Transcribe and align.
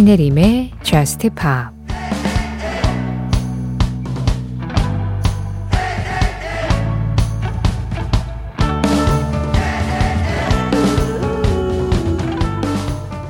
신혜림의 0.00 0.70
Just 0.82 1.28
Pop 1.28 1.74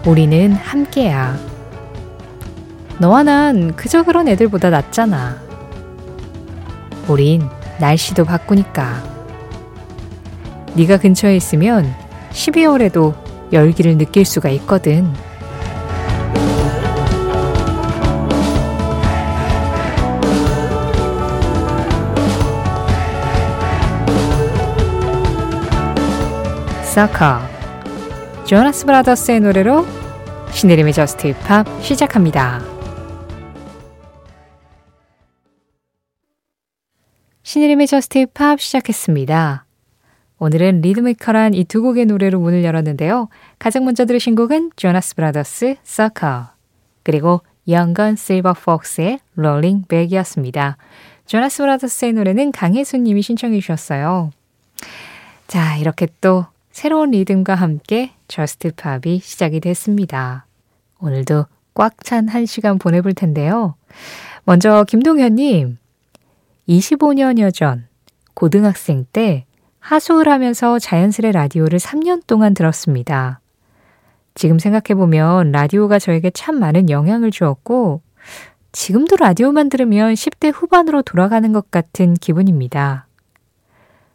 우리는 0.07 0.53
함께야. 0.53 1.37
너와 3.01 3.25
난 3.25 3.75
그저 3.75 4.05
그런 4.05 4.29
애들보다 4.29 4.71
낫잖아. 4.71 5.39
우린 7.09 7.49
날씨도 7.81 8.25
바꾸니까. 8.25 9.03
네가 10.77 10.99
근처에 10.99 11.35
있으면 11.35 11.93
12월에도 12.31 13.15
열기를 13.53 13.99
느낄 13.99 14.25
수가 14.25 14.51
있거든. 14.51 15.13
사카 26.91 27.49
조나스 28.49 28.85
브라더스의 28.85 29.39
노래로 29.39 29.87
신혜림의 30.51 30.93
저스트 30.93 31.29
힙합 31.29 31.65
시작합니다. 31.85 32.61
신혜림의 37.45 37.87
저스트 37.87 38.19
팝 38.19 38.61
시작했습니다. 38.61 39.67
오늘은 40.41 40.81
리드미컬한 40.81 41.55
이 41.55 41.63
두 41.63 41.81
곡의 41.81 42.07
노래로 42.07 42.41
문을 42.41 42.65
열었는데요. 42.65 43.29
가장 43.61 43.85
먼저 43.85 44.05
들으신 44.05 44.35
곡은 44.35 44.73
조나스 44.75 45.15
브라더스 45.15 45.77
Sucker 45.85 46.49
그리고 47.05 47.43
Young 47.69 47.99
Gun 47.99 48.17
Silver 48.17 48.55
Fox의 48.55 49.21
Rolling 49.37 49.85
Back이었습니다. 49.87 50.77
조나스 51.27 51.63
브라더스의 51.63 52.15
노래는 52.15 52.51
강혜수 52.51 52.97
님이 52.97 53.23
신청해 53.23 53.61
주셨어요. 53.61 54.33
자, 55.47 55.77
이렇게 55.77 56.09
또 56.21 56.47
새로운 56.71 57.11
리듬과 57.11 57.55
함께 57.55 58.13
저스트 58.29 58.73
팝이 58.77 59.21
시작이 59.21 59.61
됐습니다. 59.61 60.47
오늘도 61.01 61.47
꽉 61.75 62.03
찬 62.05 62.29
한 62.29 62.47
시간 62.47 62.79
보내볼 62.79 63.15
텐데요. 63.15 63.75
먼저 64.45 64.85
김동현님, 64.85 65.79
25년여 66.69 67.53
전 67.55 67.87
고등학생 68.35 69.05
때 69.13 69.47
하수를 69.81 70.33
하면서 70.33 70.79
자연스레 70.79 71.33
라디오를 71.33 71.79
3년 71.79 72.27
동안 72.27 72.55
들었습니다. 72.55 73.41
지금 74.35 74.59
생각해보면 74.59 75.53
라디오가 75.53 75.99
저에게 75.99 76.31
참 76.31 76.59
많은 76.61 76.89
영향을 76.91 77.31
주었고, 77.31 78.03
지금도 78.73 79.17
라디오만 79.17 79.69
들으면 79.69 80.15
10대 80.15 80.53
후반으로 80.55 81.03
돌아가는 81.03 81.53
것 81.53 81.71
같은 81.71 82.15
기분입니다. 82.15 83.07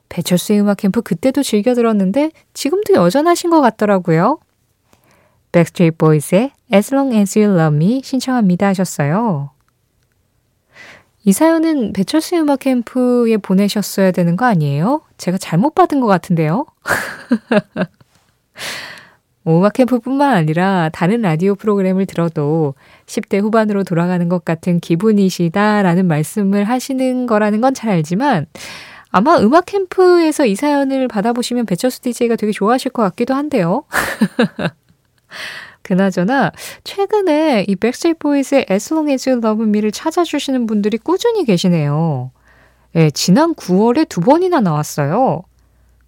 배철수의 0.09 0.61
음악 0.61 0.77
캠프 0.77 1.01
그때도 1.01 1.43
즐겨 1.43 1.73
들었는데 1.73 2.31
지금도 2.53 2.93
여전하신 2.93 3.49
것 3.49 3.61
같더라고요. 3.61 4.39
백스트리트 5.51 5.97
보이스의 5.97 6.51
As 6.73 6.93
Long 6.93 7.15
As 7.15 7.37
You 7.39 7.57
Love 7.57 7.75
Me 7.75 8.01
신청합니다 8.03 8.67
하셨어요. 8.67 9.51
이 11.23 11.33
사연은 11.33 11.93
배철수의 11.93 12.41
음악 12.41 12.59
캠프에 12.59 13.37
보내셨어야 13.37 14.11
되는 14.11 14.35
거 14.35 14.45
아니에요? 14.45 15.01
제가 15.17 15.37
잘못 15.37 15.73
받은 15.73 15.99
것 15.99 16.07
같은데요? 16.07 16.65
음악 19.47 19.73
캠프뿐만 19.73 20.35
아니라 20.35 20.89
다른 20.91 21.21
라디오 21.21 21.55
프로그램을 21.55 22.05
들어도 22.05 22.73
10대 23.05 23.41
후반으로 23.41 23.83
돌아가는 23.83 24.27
것 24.27 24.43
같은 24.43 24.79
기분이시다라는 24.79 26.07
말씀을 26.07 26.63
하시는 26.63 27.25
거라는 27.27 27.61
건 27.61 27.73
잘 27.73 27.91
알지만 27.91 28.47
아마 29.17 29.37
음악 29.37 29.67
캠프에서 29.67 30.45
이 30.45 30.55
사연을 30.55 31.07
받아보시면 31.07 31.67
배철수 31.67 32.01
DJ가 32.01 32.35
되게 32.35 32.51
좋아하실 32.51 32.91
것 32.91 33.01
같기도 33.03 33.33
한데요. 33.33 33.85
그나저나 35.83 36.51
최근에 36.83 37.63
이 37.65 37.77
백스트리트 37.77 38.19
보이스의 38.19 38.65
As 38.69 38.93
Long 38.93 39.09
As 39.09 39.29
You 39.29 39.39
Love 39.41 39.65
Me를 39.69 39.93
찾아주시는 39.93 40.65
분들이 40.65 40.97
꾸준히 40.97 41.45
계시네요. 41.45 42.31
예, 42.95 43.09
지난 43.11 43.55
9월에 43.55 44.09
두 44.09 44.19
번이나 44.19 44.59
나왔어요. 44.59 45.43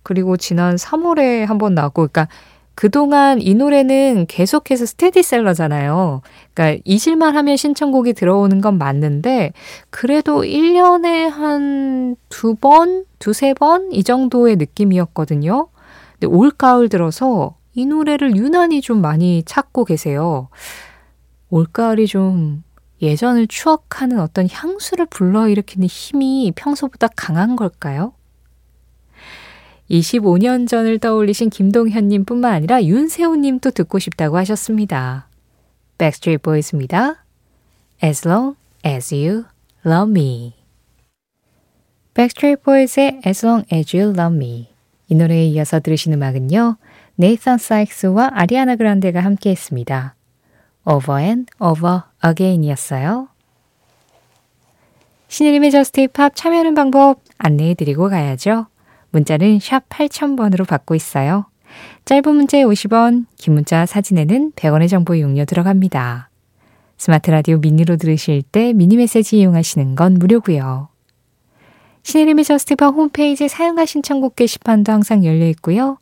그리고 0.04 0.36
지난 0.36 0.76
3월에 0.76 1.46
한 1.46 1.58
번 1.60 1.76
나왔고, 1.76 2.10
그러니까 2.10 2.28
그동안 2.78 3.42
이 3.42 3.56
노래는 3.56 4.28
계속해서 4.28 4.86
스테디셀러잖아요. 4.86 6.22
그러니까 6.54 6.80
잊을만 6.86 7.36
하면 7.36 7.58
신청곡이 7.58 8.14
들어오는 8.14 8.62
건 8.62 8.78
맞는데 8.78 9.54
그래도 9.90 10.44
1년에 10.44 11.28
한 11.28 12.16
두 12.30 12.54
번, 12.54 13.04
두세 13.18 13.56
번 13.56 13.90
이 13.92 14.04
정도의 14.04 14.58
느낌이었거든요. 14.58 15.70
근데 16.14 16.28
올 16.28 16.52
가을 16.52 16.88
들어서 16.88 17.56
이 17.74 17.88
노래를 17.88 18.36
유난히 18.36 18.82
좀 18.82 19.02
많이 19.02 19.42
찾고 19.44 19.86
계세요. 19.86 20.50
올 21.50 21.66
가을이 21.66 22.06
좀 22.06 22.64
예전을 23.02 23.48
추억하는 23.48 24.20
어떤 24.20 24.48
향수를 24.52 25.08
불러일으키는 25.08 25.88
힘이 25.88 26.54
평소보다 26.56 27.08
강한 27.16 27.56
걸까요? 27.56 28.14
25년 29.90 30.68
전을 30.68 31.00
떠올리신 31.00 31.50
김동현님 31.50 32.26
뿐만 32.26 32.54
아니라 32.54 32.84
윤세호님도 32.84 33.72
듣고 33.72 34.00
싶다고 34.00 34.38
하셨습니다. 34.38 35.28
Backstreet 35.98 36.42
Boys입니다. 36.42 37.24
As 38.04 38.28
long 38.28 38.56
as 38.86 39.14
you 39.14 39.46
love 39.86 40.12
me. 40.12 40.54
Backstreet 42.14 42.64
Boys의 42.64 43.22
As 43.26 43.46
long 43.46 43.66
as 43.74 43.96
you 43.96 44.12
love 44.12 44.36
me. 44.36 44.70
이 45.08 45.16
노래에 45.16 45.46
이어서 45.46 45.80
들으신 45.80 46.14
음악은요. 46.14 46.78
네이선 47.16 47.58
사이크스와 47.58 48.32
아리아나 48.34 48.76
그란데가 48.76 49.22
함께 49.22 49.52
했습니다. 49.52 50.16
Over 50.86 51.22
and 51.22 51.52
Over 51.60 52.02
Again이었어요. 52.24 53.30
신혜림의 55.30 55.72
저스트 55.72 56.08
팝 56.10 56.36
참여하는 56.36 56.74
방법 56.74 57.22
안내해 57.38 57.74
드리고 57.74 58.10
가야죠. 58.10 58.68
문자는 59.12 59.60
샵 59.60 59.88
8000번으로 59.90 60.68
받고 60.68 60.96
있어요. 60.96 61.46
짧은 62.06 62.36
문자에 62.36 62.64
50원, 62.64 63.26
긴 63.38 63.54
문자 63.54 63.86
사진에는 63.86 64.54
100원의 64.54 64.90
정보 64.90 65.16
이용료 65.16 65.46
들어갑니다. 65.46 66.30
스마트 66.98 67.30
라디오 67.30 67.58
미니로 67.58 67.98
들으실 67.98 68.42
때 68.42 68.74
미니 68.74 68.98
메시지 68.98 69.40
이용하시는 69.40 69.96
건 69.96 70.16
무료고요. 70.16 70.90
신혜림의 72.04 72.46
저스트팝 72.46 72.96
홈페이지 72.96 73.48
사연과 73.48 73.86
신청곡 73.86 74.36
게시판도 74.36 74.92
항상 74.92 75.26
열려 75.26 75.48
있고요. 75.50 75.98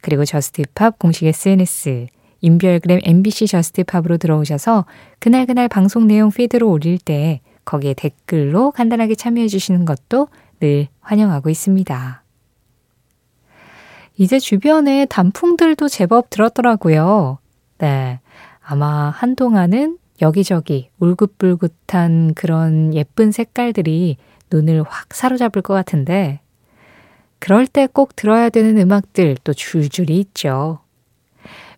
그리고 0.00 0.24
저스트팝 0.24 0.98
공식 0.98 1.26
SNS, 1.26 2.06
인별그램 2.40 3.00
MBC 3.04 3.46
저스트팝으로 3.46 4.16
들어오셔서 4.16 4.86
그날그날 5.20 5.68
방송 5.68 6.06
내용 6.06 6.30
피드로 6.30 6.70
올릴 6.70 6.98
때 6.98 7.40
거기에 7.64 7.94
댓글로 7.94 8.72
간단하게 8.72 9.14
참여해 9.14 9.46
주시는 9.48 9.84
것도 9.84 10.28
늘 10.58 10.88
환영하고 11.00 11.50
있습니다. 11.50 12.21
이제 14.22 14.38
주변에 14.38 15.04
단풍들도 15.06 15.88
제법 15.88 16.30
들었더라고요. 16.30 17.38
네. 17.78 18.20
아마 18.60 19.10
한동안은 19.10 19.98
여기저기 20.20 20.90
울긋불긋한 21.00 22.34
그런 22.34 22.94
예쁜 22.94 23.32
색깔들이 23.32 24.16
눈을 24.52 24.84
확 24.86 25.12
사로잡을 25.12 25.60
것 25.62 25.74
같은데, 25.74 26.38
그럴 27.40 27.66
때 27.66 27.88
꼭 27.92 28.14
들어야 28.14 28.48
되는 28.48 28.78
음악들 28.78 29.38
또 29.42 29.52
줄줄이 29.52 30.20
있죠. 30.20 30.78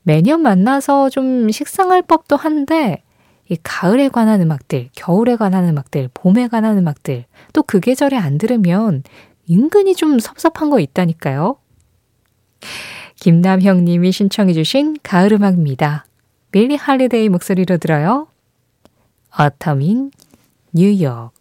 매년 0.03 0.43
만나서 0.43 1.09
좀 1.09 1.51
식상할 1.51 2.03
법도 2.03 2.37
한데, 2.37 3.03
이 3.49 3.57
가을에 3.63 4.11
관한 4.11 4.43
음악들, 4.43 4.91
겨울에 4.95 5.37
관한 5.37 5.67
음악들, 5.67 6.11
봄에 6.13 6.49
관한 6.49 6.77
음악들, 6.77 7.25
또 7.55 7.63
그 7.63 7.81
계절에 7.81 8.19
안 8.19 8.37
들으면 8.37 9.03
은근히 9.51 9.95
좀 9.95 10.19
섭섭한 10.19 10.69
거 10.69 10.79
있다니까요. 10.79 11.57
김남형 13.17 13.85
님이 13.85 14.13
신청해 14.13 14.53
주신 14.53 14.97
가을 15.03 15.33
음악입니다. 15.33 16.05
빌리 16.51 16.77
할리데이 16.77 17.29
목소리로 17.29 17.79
들어요. 17.79 18.29
어텀인 19.31 20.13
뉴욕 20.73 21.33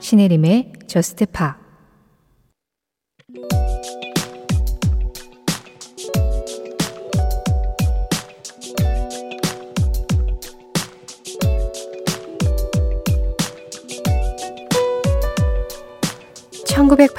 신혜림의 0.00 0.72
저스트 0.86 1.26
파 1.26 1.63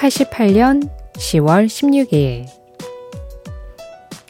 1988년 0.05 0.87
10월 1.13 1.65
16일. 1.65 2.45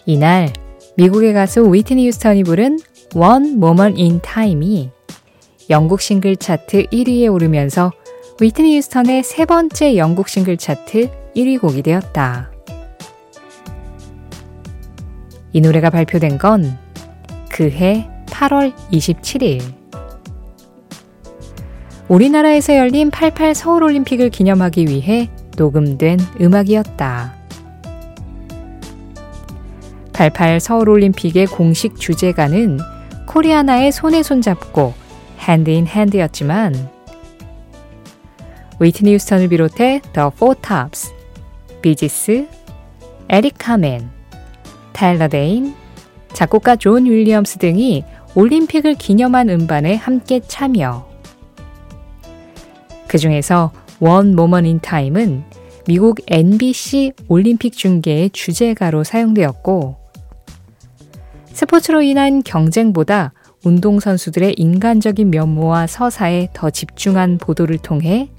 이날 0.05 0.53
미국의 0.95 1.33
가수 1.33 1.73
위트니 1.73 2.07
휴스턴이 2.07 2.43
부른 2.43 2.79
One 3.15 3.51
Moment 3.51 4.01
in 4.01 4.21
Time이 4.21 4.89
영국 5.69 5.99
싱글 5.99 6.35
차트 6.37 6.85
1위에 6.85 7.33
오르면서 7.33 7.91
위트니 8.39 8.77
휴스턴의 8.77 9.23
세 9.23 9.45
번째 9.45 9.97
영국 9.97 10.29
싱글 10.29 10.57
차트 10.57 11.09
1위 11.35 11.59
곡이 11.59 11.81
되었다. 11.81 12.51
이 15.51 15.61
노래가 15.61 15.89
발표된 15.89 16.37
건 16.37 16.77
그해 17.49 18.07
8월 18.27 18.73
27일. 18.91 19.61
우리나라에서 22.07 22.77
열린 22.77 23.09
88 23.09 23.55
서울올림픽을 23.55 24.29
기념하기 24.29 24.85
위해 24.85 25.29
녹음된 25.55 26.19
음악이었다. 26.41 27.33
88 30.13 30.59
서울올림픽의 30.59 31.47
공식 31.47 31.99
주제가는 31.99 32.79
코리아나의 33.27 33.91
손에 33.91 34.23
손잡고 34.23 34.93
Hand 35.39 35.69
in 35.69 35.87
Hand였지만 35.87 36.89
위트니 38.79 39.13
휴스턴을 39.13 39.49
비롯해 39.49 40.01
더 40.13 40.29
포탑스, 40.29 41.13
비지스, 41.81 42.47
에릭 43.29 43.55
카멘, 43.57 44.09
테일러 44.93 45.27
데인, 45.27 45.75
작곡가 46.33 46.75
존 46.75 47.05
윌리엄스 47.05 47.57
등이 47.57 48.03
올림픽을 48.35 48.95
기념한 48.95 49.49
음반에 49.49 49.95
함께 49.95 50.41
참여. 50.41 51.07
그 53.07 53.17
중에서 53.17 53.71
원 53.99 54.35
모먼 54.35 54.65
인 54.65 54.79
타임은 54.79 55.43
미국 55.87 56.19
NBC 56.27 57.13
올림픽 57.27 57.73
중계의 57.73 58.31
주제가로 58.31 59.03
사용되었고 59.03 59.95
스포츠로 61.53 62.01
인한 62.01 62.43
경쟁보다 62.43 63.33
운동선수들의 63.63 64.55
인간적인 64.57 65.29
면모와 65.29 65.87
서사에 65.87 66.49
더 66.53 66.69
집중한 66.69 67.37
보도를 67.37 67.77
통해 67.77 68.29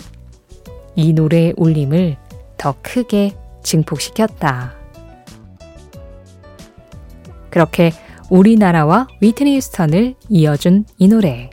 이 0.95 1.13
노래의 1.13 1.55
울림을 1.57 2.17
더 2.57 2.75
크게 2.83 3.35
증폭시켰다. 3.63 4.75
그렇게 7.51 7.93
우리나라와 8.31 9.09
위트니 9.21 9.57
휴스턴을 9.57 10.15
이어준 10.29 10.85
이 10.99 11.09
노래. 11.09 11.51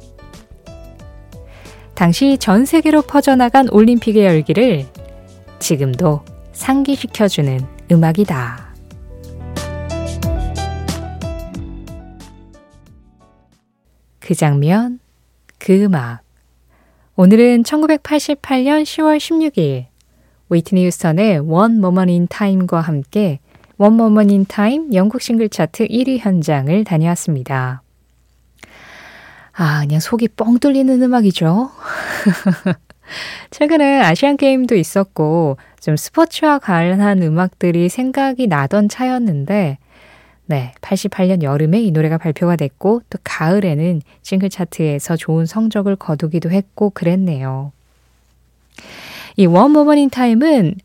당시 2.04 2.38
전 2.38 2.66
세계로 2.66 3.02
퍼져나간 3.04 3.70
올림픽의 3.70 4.26
열기를 4.26 4.86
지금도 5.60 6.20
상기시켜주는 6.52 7.62
음악이다. 7.90 8.74
그 14.20 14.36
장면, 14.36 15.00
그 15.58 15.82
음악. 15.82 16.20
오늘은 17.16 17.64
1988년 17.64 18.84
10월 18.84 19.18
16일 19.18 19.86
위트니 20.50 20.86
휴스턴의 20.86 21.40
One 21.40 21.78
Moment 21.78 22.12
in 22.12 22.28
Time과 22.28 22.82
함께 22.82 23.40
One 23.78 23.96
Moment 23.96 24.34
in 24.34 24.44
Time 24.44 24.94
영국 24.94 25.22
싱글 25.22 25.48
차트 25.48 25.88
1위 25.88 26.18
현장을 26.20 26.84
다녀왔습니다. 26.84 27.83
아, 29.56 29.82
그냥 29.82 30.00
속이 30.00 30.30
뻥 30.30 30.60
뚫리는 30.60 31.02
음악이죠. 31.02 31.70
최근에 33.52 34.02
아시안 34.02 34.38
게임도 34.38 34.76
있었고 34.76 35.58
좀 35.80 35.96
스포츠와 35.96 36.60
관련한 36.60 37.22
음악들이 37.22 37.90
생각이 37.90 38.48
나던 38.48 38.90
차였는데 38.90 39.78
네, 40.46 40.74
88년 40.82 41.42
여름에 41.44 41.82
이 41.82 41.92
노래가 41.92 42.18
발표가 42.18 42.56
됐고 42.56 43.02
또 43.10 43.20
가을에는 43.24 44.02
싱글 44.22 44.50
차트에서 44.50 45.16
좋은 45.16 45.46
성적을 45.46 45.96
거두기도 45.96 46.52
했고 46.52 46.90
그랬네요. 46.90 47.72
이 49.38 49.46
One 49.46 49.72
Moment 49.72 50.00
in 50.00 50.10
Time은 50.10 50.76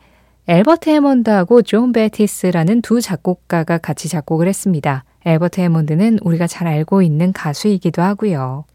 엘버트 0.49 0.89
해몬드하고 0.89 1.61
존 1.61 1.91
베티스라는 1.91 2.81
두 2.81 3.01
작곡가가 3.01 3.77
같이 3.77 4.09
작곡을 4.09 4.47
했습니다. 4.47 5.03
엘버트 5.23 5.61
해몬드는 5.61 6.17
우리가 6.23 6.47
잘 6.47 6.65
알고 6.65 7.03
있는 7.03 7.31
가수이기도 7.31 8.01
하고요. 8.01 8.65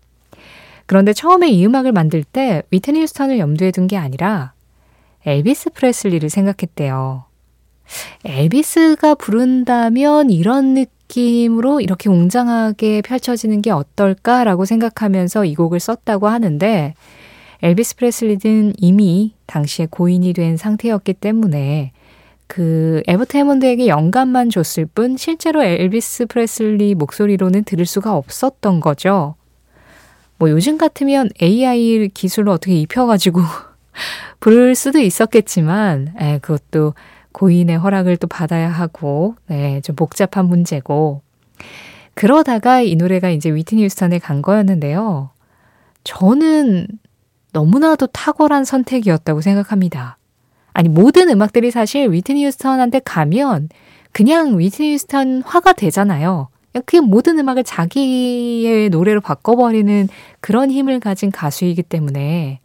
그런데 0.86 1.12
처음에 1.12 1.50
이 1.50 1.66
음악을 1.66 1.90
만들 1.90 2.22
때 2.22 2.62
위트니 2.70 3.00
휴스턴을 3.00 3.40
염두에 3.40 3.72
둔 3.72 3.88
게 3.88 3.96
아니라 3.96 4.52
엘비스 5.26 5.70
프레슬리를 5.70 6.30
생각했대요. 6.30 7.24
엘비스가 8.24 9.16
부른다면 9.16 10.30
이런 10.30 10.74
느낌으로 10.74 11.80
이렇게 11.80 12.08
웅장하게 12.08 13.02
펼쳐지는 13.02 13.62
게 13.62 13.72
어떨까라고 13.72 14.64
생각하면서 14.64 15.44
이 15.46 15.56
곡을 15.56 15.80
썼다고 15.80 16.28
하는데 16.28 16.94
엘비스 17.64 17.96
프레슬리는 17.96 18.74
이미 18.76 19.32
당시에 19.46 19.86
고인이 19.90 20.34
된 20.34 20.58
상태였기 20.58 21.14
때문에 21.14 21.92
그 22.46 23.02
에버트 23.06 23.38
해먼드에게 23.38 23.86
영감만 23.86 24.50
줬을 24.50 24.84
뿐 24.84 25.16
실제로 25.16 25.64
엘비스 25.64 26.26
프레슬리 26.26 26.94
목소리로는 26.94 27.64
들을 27.64 27.86
수가 27.86 28.14
없었던 28.16 28.80
거죠. 28.80 29.36
뭐 30.36 30.50
요즘 30.50 30.76
같으면 30.76 31.30
AI 31.40 32.10
기술로 32.12 32.52
어떻게 32.52 32.76
입혀가지고 32.76 33.40
부를 34.40 34.74
수도 34.74 34.98
있었겠지만, 34.98 36.16
에, 36.20 36.38
그것도 36.40 36.92
고인의 37.32 37.78
허락을 37.78 38.18
또 38.18 38.26
받아야 38.26 38.68
하고, 38.68 39.36
네, 39.46 39.80
좀 39.80 39.96
복잡한 39.96 40.44
문제고. 40.46 41.22
그러다가 42.12 42.82
이 42.82 42.94
노래가 42.94 43.30
이제 43.30 43.48
위트니 43.48 43.84
휴스턴에 43.84 44.18
간 44.18 44.42
거였는데요. 44.42 45.30
저는 46.04 46.88
너무나도 47.54 48.08
탁월한 48.08 48.64
선택이었다고 48.64 49.40
생각합니다. 49.40 50.18
아니, 50.72 50.88
모든 50.88 51.30
음악들이 51.30 51.70
사실 51.70 52.10
위트니 52.10 52.44
휴스턴한테 52.44 52.98
가면 52.98 53.68
그냥 54.12 54.58
위트니 54.58 54.94
휴스턴 54.94 55.42
화가 55.42 55.72
되잖아요. 55.72 56.48
그 56.84 56.96
모든 56.96 57.38
음악을 57.38 57.62
자기의 57.62 58.90
노래로 58.90 59.20
바꿔버리는 59.20 60.08
그런 60.40 60.72
힘을 60.72 60.98
가진 60.98 61.30
가수이기 61.30 61.84
때문에 61.84 62.58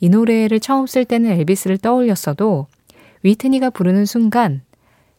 이 0.00 0.08
노래를 0.10 0.60
처음 0.60 0.86
쓸 0.86 1.06
때는 1.06 1.30
엘비스를 1.30 1.78
떠올렸어도 1.78 2.66
위트니가 3.22 3.70
부르는 3.70 4.04
순간 4.04 4.60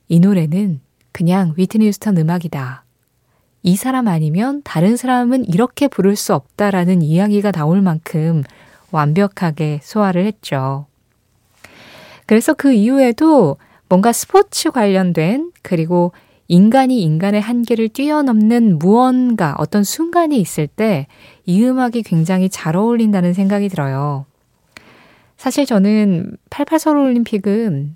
이 0.08 0.20
노래는 0.20 0.82
그냥 1.12 1.56
위트니 1.58 1.88
휴스턴 1.88 2.16
음악이다. 2.18 2.84
이 3.64 3.76
사람 3.76 4.08
아니면 4.08 4.62
다른 4.64 4.96
사람은 4.96 5.46
이렇게 5.46 5.88
부를 5.88 6.16
수 6.16 6.36
없다라는 6.36 7.02
이야기가 7.02 7.52
나올 7.52 7.82
만큼 7.82 8.44
완벽하게 8.92 9.80
소화를 9.84 10.26
했죠. 10.26 10.86
그래서 12.26 12.54
그 12.54 12.72
이후에도 12.72 13.58
뭔가 13.88 14.12
스포츠 14.12 14.72
관련된 14.72 15.52
그리고 15.64 16.12
인간이 16.48 17.02
인간의 17.02 17.42
한계를 17.42 17.90
뛰어넘는 17.90 18.80
무언가 18.80 19.56
어떤 19.58 19.84
순간이 19.84 20.40
있을 20.40 20.68
때 20.68 21.08
이 21.50 21.66
음악이 21.66 22.04
굉장히 22.04 22.48
잘 22.48 22.76
어울린다는 22.76 23.34
생각이 23.34 23.70
들어요. 23.70 24.28
사실 25.36 25.66
저는 25.66 26.38
88 26.52 26.78
서울 26.78 26.98
올림픽은 26.98 27.96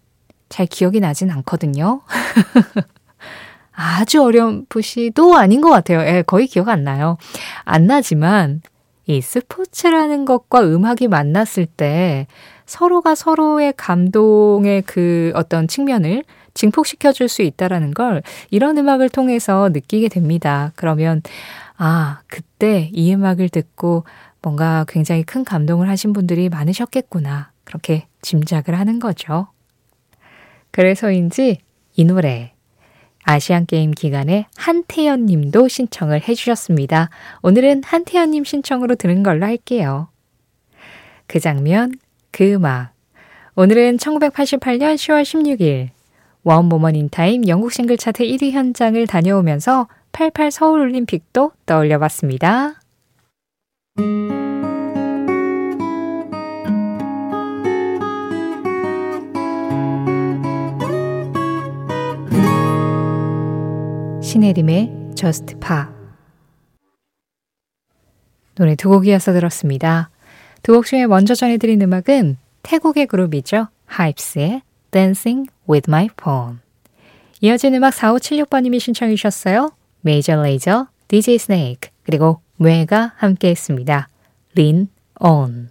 잘 0.50 0.65
기억이 0.65 1.00
나진 1.00 1.29
않거든요. 1.29 2.01
아주 3.73 4.23
어렴풋이도 4.23 5.35
아닌 5.35 5.62
것 5.62 5.69
같아요. 5.69 6.00
예, 6.00 6.23
거의 6.23 6.47
기억 6.47 6.69
안 6.69 6.83
나요. 6.83 7.17
안 7.63 7.85
나지만 7.85 8.63
이 9.05 9.22
스포츠라는 9.22 10.25
것과 10.25 10.62
음악이 10.62 11.07
만났을 11.07 11.65
때 11.65 12.27
서로가 12.65 13.15
서로의 13.15 13.74
감동의 13.75 14.83
그 14.83 15.31
어떤 15.36 15.67
측면을 15.67 16.24
증폭시켜 16.53 17.12
줄 17.12 17.27
수 17.27 17.41
있다라는 17.41 17.93
걸 17.93 18.22
이런 18.51 18.77
음악을 18.77 19.10
통해서 19.10 19.69
느끼게 19.74 20.07
됩니다. 20.10 20.72
그러면 20.75 21.22
아, 21.77 22.22
그때 22.27 22.89
이 22.93 23.13
음악을 23.13 23.50
듣고 23.50 24.05
뭔가 24.41 24.86
굉장히 24.88 25.24
큰 25.24 25.43
감동을 25.43 25.89
하신 25.89 26.13
분들이 26.13 26.50
많으셨겠구나. 26.50 27.51
그렇게 27.63 28.07
짐작을 28.22 28.77
하는 28.77 29.00
거죠. 29.00 29.48
그래서인지 30.72 31.60
이 31.95 32.05
노래 32.05 32.52
아시안 33.24 33.65
게임 33.65 33.92
기간에 33.92 34.48
한태연 34.58 35.25
님도 35.25 35.68
신청을 35.68 36.27
해주셨습니다. 36.27 37.10
오늘은 37.42 37.84
한태연 37.86 38.32
님 38.32 38.44
신청으로 38.44 38.96
들은 38.96 39.24
걸로 39.24 39.46
할게요. 39.46 40.10
그 41.27 41.39
장면, 41.39 41.94
그 42.32 42.53
음악. 42.53 42.94
오늘은 43.56 43.98
1988년 43.98 44.96
10월 44.96 45.24
16일 45.24 45.89
One 46.43 46.65
Moment 46.65 46.96
in 46.96 47.10
Time 47.10 47.48
영국 47.48 47.72
싱글 47.72 47.98
차트 47.98 48.24
1위 48.24 48.51
현장을 48.51 49.06
다녀오면서 49.08 49.88
88 50.12 50.51
서울올림픽도 50.51 51.51
떠올려 51.65 52.00
봤습니다. 52.00 52.83
신혜림의 64.34 64.90
Just 65.13 65.46
Pop 65.60 65.94
노래 68.56 68.74
두 68.75 68.90
곡 68.90 69.06
이어서 69.06 69.32
들었습니다. 69.32 70.10
두 70.63 70.74
곡 70.74 70.88
중에 70.88 71.06
먼저 71.06 71.36
전해드린 71.36 71.80
음악은 71.84 72.38
태국의 72.63 73.06
그룹이죠. 73.06 73.68
하이프스의 73.86 74.63
Dancing 74.90 75.52
with 75.70 75.88
My 75.88 76.10
Phone 76.20 76.58
이어진 77.42 77.75
음악 77.75 77.94
4576번님이 77.94 78.80
신청해 78.80 79.13
주셨어요. 79.13 79.72
메이저 80.02 80.42
레이저, 80.42 80.88
DJ 81.10 81.38
스네이크, 81.38 81.90
그리고 82.02 82.42
뫼가 82.58 83.13
함께 83.18 83.50
했습니다. 83.50 84.10
Lean 84.55 84.88
On. 85.20 85.70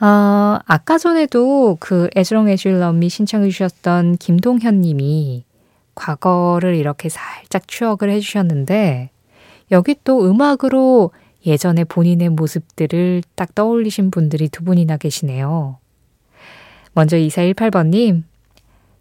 어, 0.00 0.60
아까 0.64 0.98
전에도 0.98 1.76
그 1.80 2.08
에즈롱 2.14 2.48
에줄럼이 2.50 3.08
신청해 3.08 3.50
주셨던 3.50 4.18
김동현 4.18 4.80
님이 4.80 5.44
과거를 5.94 6.74
이렇게 6.74 7.08
살짝 7.08 7.68
추억을 7.68 8.10
해 8.10 8.20
주셨는데 8.20 9.10
여기 9.70 9.94
또 10.04 10.28
음악으로 10.28 11.12
예전에 11.46 11.84
본인의 11.84 12.30
모습들을 12.30 13.22
딱 13.34 13.54
떠올리신 13.54 14.10
분들이 14.10 14.48
두 14.48 14.64
분이나 14.64 14.96
계시네요. 14.96 15.78
먼저 16.92 17.16
2418번님, 17.16 18.22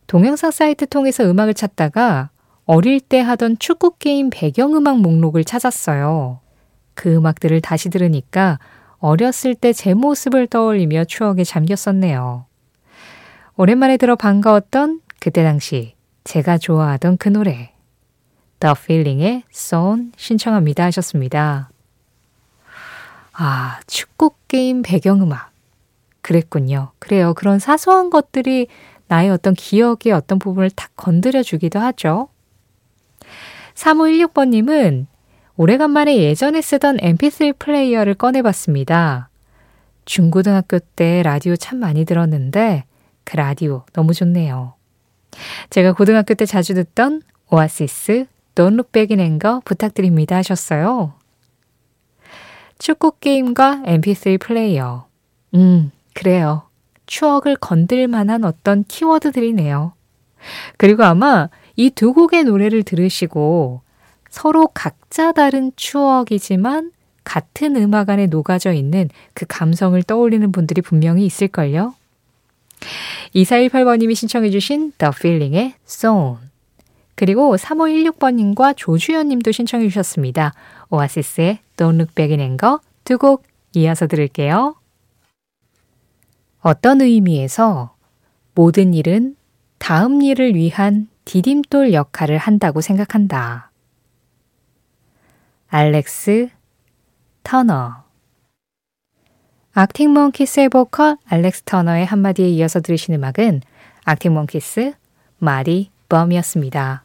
동영상 0.07 0.51
사이트 0.51 0.88
통해서 0.88 1.24
음악을 1.24 1.53
찾다가 1.53 2.29
어릴 2.65 3.00
때 3.00 3.19
하던 3.19 3.57
축구 3.60 3.95
게임 3.98 4.29
배경음악 4.29 5.00
목록을 5.00 5.43
찾았어요. 5.43 6.39
그 6.93 7.13
음악들을 7.15 7.60
다시 7.62 7.89
들으니까 7.89 8.60
어렸을 9.00 9.55
때 9.55 9.74
제 9.74 9.93
모습을 9.93 10.48
떠올리며 10.48 11.05
추억에 11.05 11.43
잠겼었네요. 11.43 12.45
오랜만에 13.57 13.98
들어 13.98 14.15
반가웠던 14.15 15.01
그때 15.19 15.43
당시 15.43 15.95
제가 16.24 16.58
좋아하던 16.58 17.18
그 17.18 17.30
노래. 17.30 17.74
The 18.60 18.75
Feeling의 18.78 19.44
Zone 19.51 20.12
신청합니다 20.16 20.86
하셨습니다. 20.86 21.72
아, 23.34 23.80
축구 23.88 24.32
게임 24.48 24.82
배경음악. 24.82 25.51
그랬군요. 26.22 26.92
그래요. 27.00 27.34
그런 27.34 27.60
사소한 27.60 28.10
것들이 28.10 28.68
나의 29.08 29.30
어떤 29.30 29.54
기억의 29.54 30.13
어떤 30.13 30.40
부분을 30.40 30.70
탁 30.70 30.92
건드려 30.96 31.44
주기도 31.44 31.80
하죠. 31.80 32.30
3516번님은 33.74 35.08
오래간만에 35.58 36.18
예전에 36.18 36.62
쓰던 36.62 36.98
mp3 36.98 37.58
플레이어를 37.60 38.13
꺼내봤습니다. 38.13 39.30
중고등학교 40.06 40.80
때 40.80 41.24
라디오 41.24 41.56
참 41.56 41.80
많이 41.80 42.06
들었는데 42.06 42.86
그 43.24 43.36
라디오 43.36 43.86
너무 43.94 44.13
좋네요. 44.13 44.75
제가 45.70 45.94
고등학교 45.94 46.34
때 46.34 46.46
자주 46.46 46.74
듣던 46.74 47.22
오아시스 47.50 48.26
Don't 48.56 48.74
Look 48.74 48.92
Back 48.92 49.16
in 49.16 49.20
Anger 49.20 49.60
부탁드립니다 49.66 50.38
하셨어요. 50.38 51.14
축구 52.80 53.14
게임과 53.20 53.84
mp3 53.86 54.40
플레이어. 54.40 55.06
음, 55.56 55.92
그래요. 56.14 56.64
추억을 57.06 57.56
건들 57.56 58.08
만한 58.08 58.44
어떤 58.44 58.84
키워드들이네요. 58.84 59.94
그리고 60.78 61.04
아마 61.04 61.50
이 61.76 61.90
두 61.92 62.14
곡의 62.14 62.44
노래를 62.46 62.84
들으시고 62.84 63.82
서로 64.30 64.68
각자 64.74 65.32
다른 65.32 65.72
추억이지만 65.76 66.92
같은 67.24 67.76
음악 67.76 68.10
안에 68.10 68.28
녹아져 68.28 68.74
있는 68.74 69.10
그 69.34 69.46
감성을 69.48 70.02
떠올리는 70.04 70.52
분들이 70.52 70.82
분명히 70.82 71.26
있을걸요. 71.26 71.94
2418번님이 73.36 74.16
신청해 74.16 74.50
주신 74.50 74.92
The 74.98 75.12
Feeling의 75.16 75.76
Zone. 75.86 76.38
그리고 77.16 77.56
3516번님과 77.56 78.76
조주연님도 78.76 79.52
신청해 79.52 79.88
주셨습니다. 79.90 80.54
오아시스의 80.90 81.60
Don't 81.78 81.96
Look 81.96 82.14
Back 82.16 82.32
in 82.32 82.40
Anger 82.40 82.78
두 83.04 83.18
곡 83.18 83.44
이어서 83.74 84.08
들을게요. 84.08 84.76
어떤 86.62 87.02
의미에서 87.02 87.96
모든 88.54 88.94
일은 88.94 89.36
다음 89.78 90.22
일을 90.22 90.56
위한 90.56 91.08
디딤돌 91.26 91.94
역할을 91.94 92.38
한다고 92.38 92.82
생각한다. 92.82 93.72
알렉스 95.70 96.50
터너 97.44 98.04
악팅먼키스의 99.74 100.68
보컬 100.70 101.18
알렉스 101.25 101.63
터너의 101.63 102.06
한마디에 102.06 102.48
이어서 102.50 102.82
들으신 102.82 103.13
음악은 103.13 103.62
악팅먼키스 104.04 104.94
마리 105.38 105.90
범이었습니다. 106.10 107.04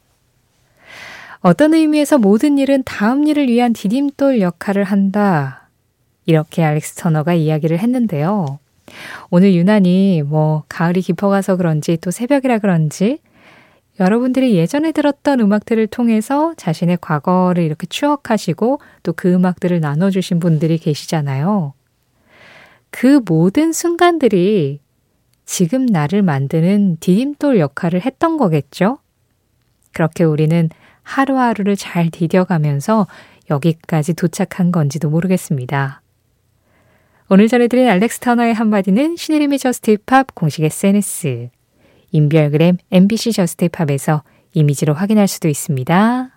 어떤 1.40 1.75
의미에서 1.75 2.18
모든 2.18 2.58
일은 2.58 2.82
다음 2.85 3.26
일을 3.28 3.46
위한 3.49 3.73
디딤돌 3.73 4.40
역할을 4.40 4.82
한다. 4.82 5.68
이렇게 6.25 6.64
알렉스 6.64 6.94
터너가 6.96 7.35
이야기를 7.35 7.78
했는데요. 7.78 8.58
오늘 9.30 9.54
유난히 9.54 10.23
뭐 10.26 10.64
가을이 10.68 11.02
깊어가서 11.02 11.56
그런지 11.56 11.96
또 11.99 12.11
새벽이라 12.11 12.58
그런지 12.58 13.18
여러분들이 14.00 14.56
예전에 14.56 14.90
들었던 14.90 15.38
음악들을 15.40 15.87
통해서 15.87 16.52
자신의 16.56 16.99
과거를 17.00 17.62
이렇게 17.62 17.87
추억하시고 17.87 18.80
또 19.04 19.12
그 19.12 19.32
음악들을 19.32 19.80
나눠주신 19.80 20.40
분들이 20.40 20.78
계시잖아요. 20.78 21.75
그 22.90 23.20
모든 23.26 23.72
순간들이 23.72 24.80
지금 25.44 25.86
나를 25.86 26.22
만드는 26.22 26.98
디딤돌 27.00 27.58
역할을 27.58 28.00
했던 28.02 28.36
거겠죠? 28.36 28.98
그렇게 29.92 30.24
우리는 30.24 30.68
하루하루를 31.02 31.76
잘 31.76 32.10
디뎌가면서 32.10 33.06
여기까지 33.48 34.14
도착한 34.14 34.72
건지도 34.72 35.08
모르겠습니다. 35.08 36.02
오늘 37.28 37.48
전해드린 37.48 37.88
알렉스 37.88 38.20
터너의 38.20 38.54
한마디는 38.54 39.16
신혜림의 39.16 39.58
저스트 39.58 39.96
팝 40.04 40.34
공식 40.34 40.64
SNS, 40.64 41.50
인별그램 42.12 42.78
MBC 42.90 43.32
저스트 43.32 43.68
팝에서 43.68 44.22
이미지로 44.52 44.94
확인할 44.94 45.28
수도 45.28 45.48
있습니다. 45.48 46.35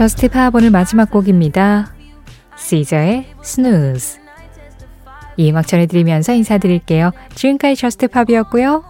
팝 0.00 0.54
오늘 0.54 0.70
마지막 0.70 1.10
곡입니다. 1.10 1.92
시저의 2.56 3.26
Snooze. 3.42 4.18
이 5.36 5.50
음악 5.50 5.66
전해드리면서 5.66 6.32
인사드릴게요. 6.32 7.10
지금까지 7.34 7.78
저스트 7.78 8.08
팝이었고요. 8.08 8.82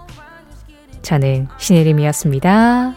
저는 1.03 1.49
신혜림이었습니다. 1.59 2.95